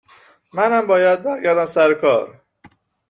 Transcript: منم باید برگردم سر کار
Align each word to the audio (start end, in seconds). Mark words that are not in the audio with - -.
منم 0.53 0.87
باید 0.87 1.23
برگردم 1.23 1.65
سر 1.65 1.93
کار 1.93 2.41